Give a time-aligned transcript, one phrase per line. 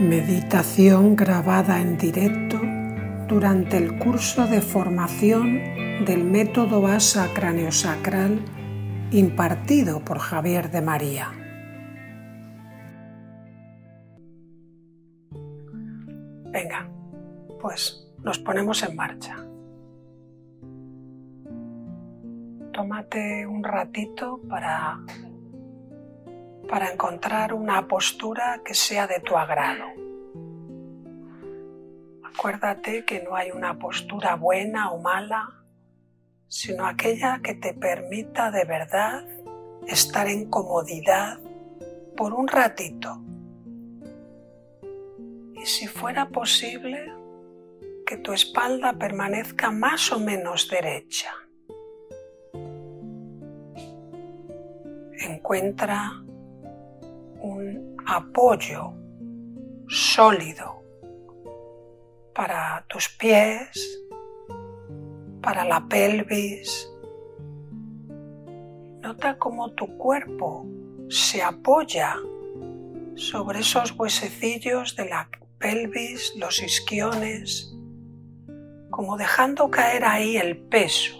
[0.00, 2.58] Meditación grabada en directo
[3.28, 5.60] durante el curso de formación
[6.06, 8.42] del método ASA craneosacral
[9.10, 11.28] impartido por Javier de María.
[16.50, 16.88] Venga,
[17.60, 19.36] pues nos ponemos en marcha.
[22.72, 24.98] Tómate un ratito para
[26.70, 29.86] para encontrar una postura que sea de tu agrado.
[32.22, 35.48] Acuérdate que no hay una postura buena o mala,
[36.46, 39.26] sino aquella que te permita de verdad
[39.88, 41.40] estar en comodidad
[42.16, 43.20] por un ratito.
[45.54, 47.12] Y si fuera posible,
[48.06, 51.34] que tu espalda permanezca más o menos derecha.
[55.18, 56.12] Encuentra
[57.40, 58.92] un apoyo
[59.88, 60.82] sólido
[62.34, 64.02] para tus pies,
[65.42, 66.90] para la pelvis.
[69.00, 70.66] Nota cómo tu cuerpo
[71.08, 72.16] se apoya
[73.16, 77.74] sobre esos huesecillos de la pelvis, los isquiones,
[78.90, 81.16] como dejando caer ahí el peso,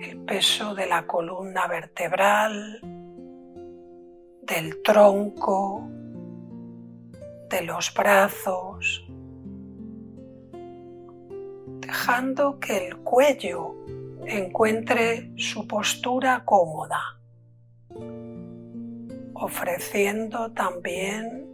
[0.00, 2.80] el peso de la columna vertebral,
[4.48, 5.86] del tronco,
[7.50, 9.06] de los brazos,
[11.80, 13.74] dejando que el cuello
[14.26, 17.18] encuentre su postura cómoda,
[19.34, 21.46] ofreciendo también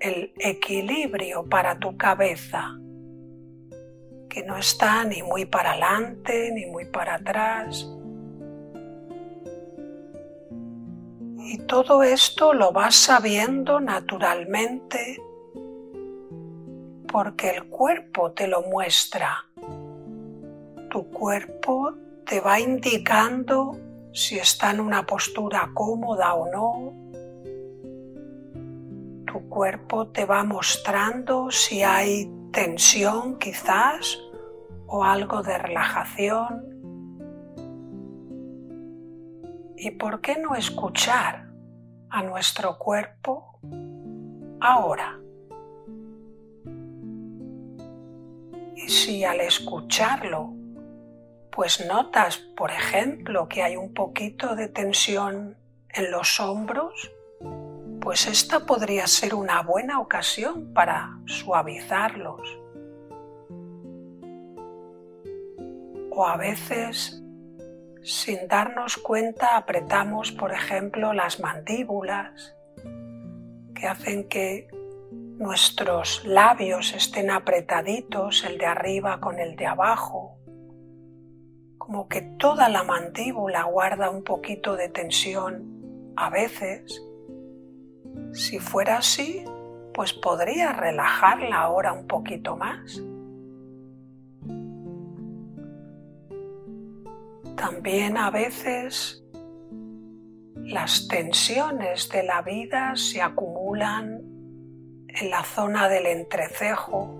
[0.00, 2.78] el equilibrio para tu cabeza,
[4.28, 7.86] que no está ni muy para adelante ni muy para atrás,
[11.52, 15.20] Y todo esto lo vas sabiendo naturalmente
[17.10, 19.46] porque el cuerpo te lo muestra.
[20.90, 21.92] Tu cuerpo
[22.24, 23.76] te va indicando
[24.12, 26.94] si está en una postura cómoda o no.
[29.26, 34.20] Tu cuerpo te va mostrando si hay tensión quizás
[34.86, 36.79] o algo de relajación.
[39.82, 41.46] ¿Y por qué no escuchar
[42.10, 43.58] a nuestro cuerpo
[44.60, 45.18] ahora?
[48.76, 50.52] Y si al escucharlo,
[51.50, 55.56] pues notas, por ejemplo, que hay un poquito de tensión
[55.88, 57.10] en los hombros,
[58.02, 62.58] pues esta podría ser una buena ocasión para suavizarlos.
[66.10, 67.22] O a veces
[68.02, 72.56] sin darnos cuenta apretamos, por ejemplo, las mandíbulas,
[73.74, 74.68] que hacen que
[75.38, 80.36] nuestros labios estén apretaditos, el de arriba con el de abajo,
[81.78, 87.02] como que toda la mandíbula guarda un poquito de tensión a veces.
[88.32, 89.44] Si fuera así,
[89.94, 93.02] pues podría relajarla ahora un poquito más.
[97.60, 99.22] También a veces
[100.54, 104.22] las tensiones de la vida se acumulan
[105.08, 107.14] en la zona del entrecejo.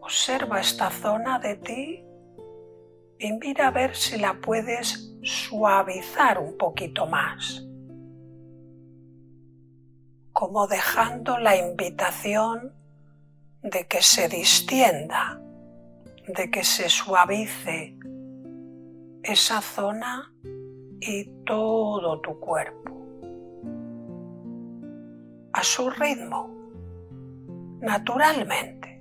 [0.00, 2.04] Observa esta zona de ti
[3.20, 7.64] y mira a ver si la puedes suavizar un poquito más,
[10.32, 12.74] como dejando la invitación
[13.62, 15.40] de que se distienda
[16.28, 17.96] de que se suavice
[19.22, 20.32] esa zona
[21.00, 22.96] y todo tu cuerpo
[25.52, 26.50] a su ritmo,
[27.80, 29.00] naturalmente.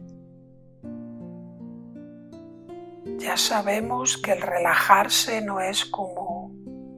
[3.18, 6.56] Ya sabemos que el relajarse no es como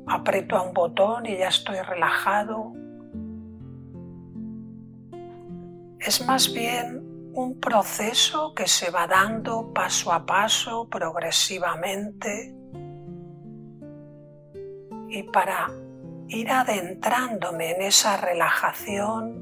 [0.07, 2.71] aprieto a un botón y ya estoy relajado.
[5.99, 7.06] Es más bien
[7.37, 12.55] un proceso que se va dando paso a paso, progresivamente.
[15.09, 15.69] Y para
[16.29, 19.37] ir adentrándome en esa relajación,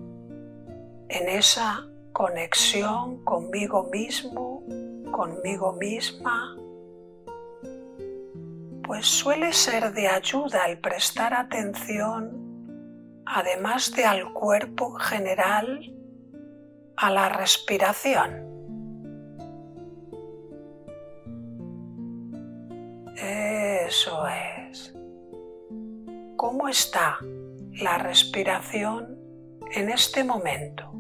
[1.07, 4.61] en esa conexión conmigo mismo,
[5.09, 6.53] conmigo misma,
[8.83, 15.94] pues suele ser de ayuda el prestar atención, además de al cuerpo general,
[16.97, 18.43] a la respiración.
[23.15, 24.95] Eso es.
[26.35, 27.19] ¿Cómo está
[27.81, 29.15] la respiración
[29.71, 30.91] en este momento.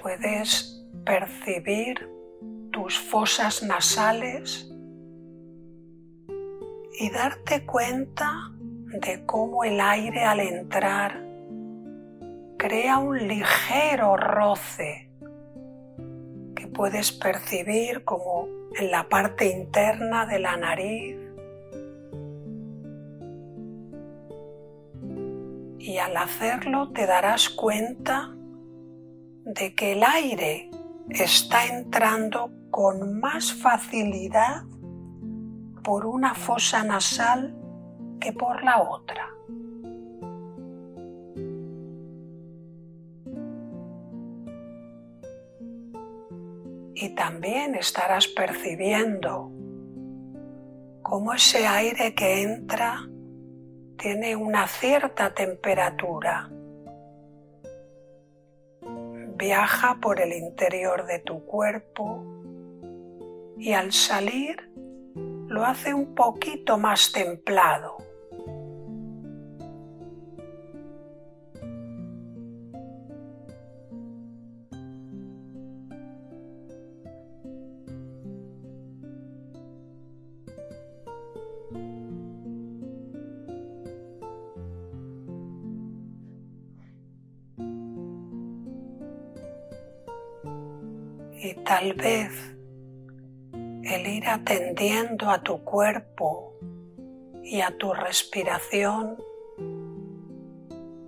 [0.00, 2.08] Puedes percibir
[2.70, 4.70] tus fosas nasales
[6.98, 8.52] y darte cuenta
[9.00, 11.20] de cómo el aire al entrar
[12.56, 15.10] crea un ligero roce
[16.54, 18.46] que puedes percibir como
[18.78, 21.16] en la parte interna de la nariz.
[25.80, 28.32] Y al hacerlo te darás cuenta
[29.44, 30.70] de que el aire
[31.10, 34.62] está entrando con más facilidad
[35.82, 37.63] por una fosa nasal
[38.20, 39.30] que por la otra.
[46.94, 49.50] Y también estarás percibiendo
[51.02, 53.06] cómo ese aire que entra
[53.98, 56.50] tiene una cierta temperatura.
[59.36, 62.24] Viaja por el interior de tu cuerpo
[63.58, 64.70] y al salir
[65.54, 67.98] lo hace un poquito más templado.
[91.44, 92.53] y tal vez
[93.86, 96.54] el ir atendiendo a tu cuerpo
[97.42, 99.18] y a tu respiración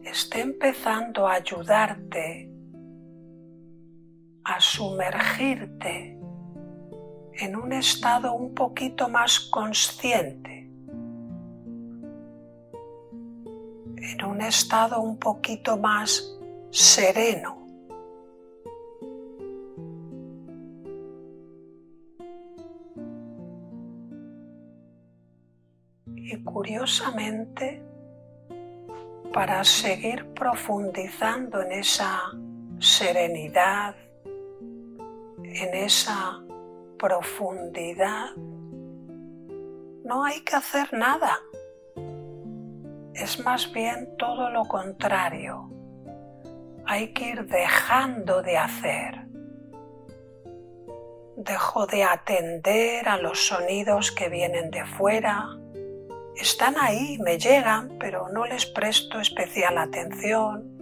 [0.05, 2.51] esté empezando a ayudarte
[4.45, 6.19] a sumergirte
[7.39, 10.71] en un estado un poquito más consciente,
[13.97, 16.39] en un estado un poquito más
[16.71, 17.66] sereno.
[26.57, 27.83] Curiosamente,
[29.31, 32.19] para seguir profundizando en esa
[32.79, 33.95] serenidad,
[34.25, 36.41] en esa
[36.99, 38.35] profundidad,
[40.03, 41.39] no hay que hacer nada.
[43.13, 45.71] Es más bien todo lo contrario.
[46.87, 49.27] Hay que ir dejando de hacer.
[51.37, 55.51] Dejo de atender a los sonidos que vienen de fuera,
[56.37, 60.77] están ahí, me llegan, pero no les presto especial atención.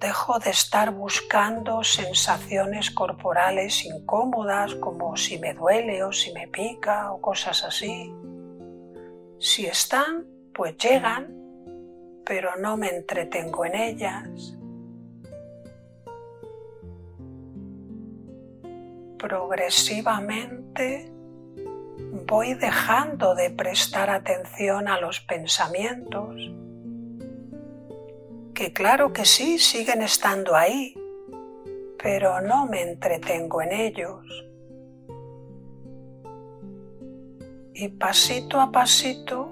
[0.00, 7.12] Dejo de estar buscando sensaciones corporales incómodas como si me duele o si me pica
[7.12, 8.12] o cosas así.
[9.38, 11.28] Si están, pues llegan,
[12.24, 14.56] pero no me entretengo en ellas.
[19.18, 21.11] Progresivamente
[22.32, 26.34] voy dejando de prestar atención a los pensamientos,
[28.54, 30.94] que claro que sí, siguen estando ahí,
[32.02, 34.24] pero no me entretengo en ellos.
[37.74, 39.50] Y pasito a pasito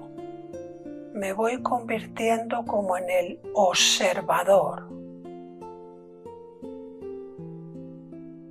[1.13, 4.89] me voy convirtiendo como en el observador,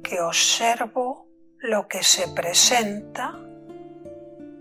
[0.04, 1.26] que observo
[1.58, 3.49] lo que se presenta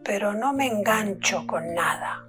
[0.09, 2.25] pero no me engancho con nada.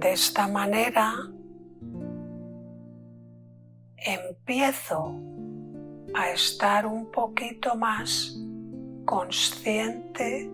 [0.00, 1.14] De esta manera
[3.96, 5.14] empiezo
[6.16, 8.36] a estar un poquito más
[9.04, 10.50] consciente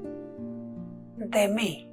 [1.16, 1.91] de mí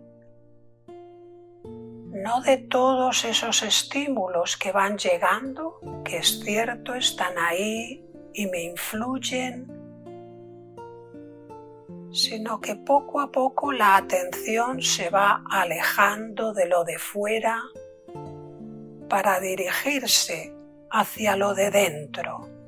[2.12, 8.64] no de todos esos estímulos que van llegando, que es cierto, están ahí y me
[8.64, 9.68] influyen,
[12.12, 17.62] sino que poco a poco la atención se va alejando de lo de fuera
[19.08, 20.56] para dirigirse
[20.90, 22.59] hacia lo de dentro.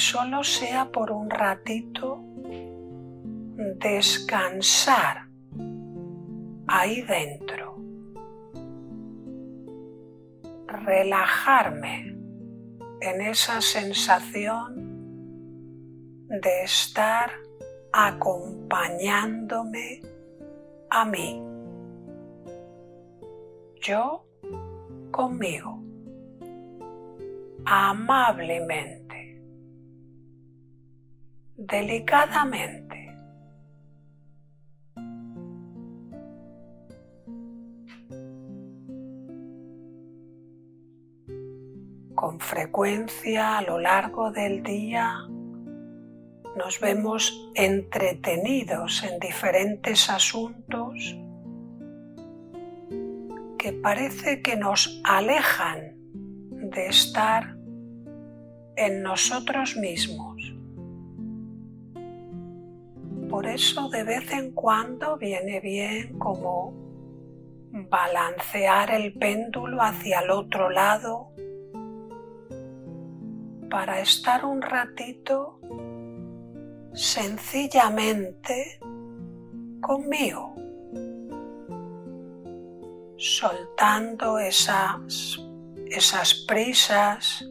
[0.00, 2.24] Solo sea por un ratito,
[3.76, 5.28] descansar
[6.66, 7.76] ahí dentro.
[10.66, 12.16] Relajarme
[13.02, 14.88] en esa sensación
[16.28, 17.30] de estar
[17.92, 20.00] acompañándome
[20.88, 21.42] a mí.
[23.82, 24.24] Yo
[25.10, 25.82] conmigo,
[27.64, 29.09] amablemente,
[31.60, 33.14] delicadamente.
[42.14, 45.26] Con frecuencia a lo largo del día
[46.56, 51.16] nos vemos entretenidos en diferentes asuntos
[53.58, 55.94] que parece que nos alejan
[56.50, 57.54] de estar
[58.76, 60.39] en nosotros mismos.
[63.40, 66.74] Por eso de vez en cuando viene bien como
[67.88, 71.32] balancear el péndulo hacia el otro lado
[73.70, 75.58] para estar un ratito
[76.92, 78.78] sencillamente
[79.80, 80.54] conmigo,
[83.16, 85.40] soltando esas,
[85.86, 87.42] esas prisas,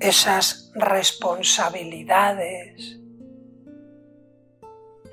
[0.00, 2.98] esas responsabilidades,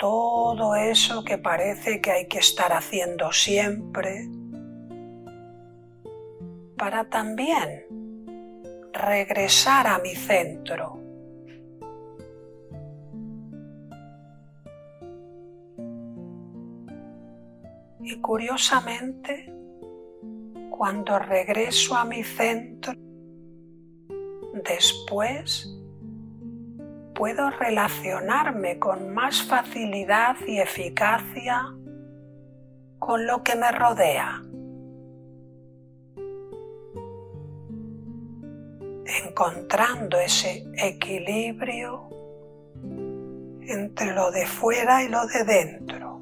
[0.06, 4.30] todo eso que parece que hay que estar haciendo siempre,
[6.78, 7.88] para también
[8.94, 11.00] regresar a mi centro.
[18.02, 19.52] Y curiosamente,
[20.70, 22.94] cuando regreso a mi centro,
[24.64, 25.75] después
[27.16, 31.64] puedo relacionarme con más facilidad y eficacia
[33.00, 34.42] con lo que me rodea.
[39.06, 42.10] encontrando ese equilibrio
[43.68, 46.15] entre lo de fuera y lo de dentro.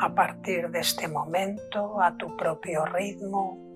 [0.00, 3.68] A partir de este momento, a tu propio ritmo,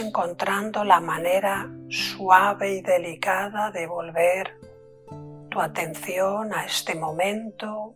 [0.00, 4.56] encontrando la manera suave y delicada de volver
[5.48, 7.94] tu atención a este momento,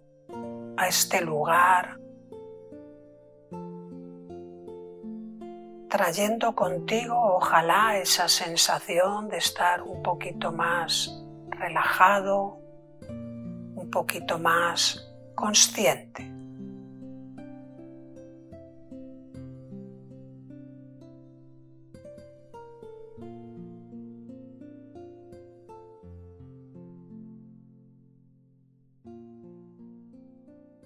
[0.76, 1.98] a este lugar,
[5.88, 12.58] trayendo contigo ojalá esa sensación de estar un poquito más relajado,
[13.96, 16.35] poquito más consciente.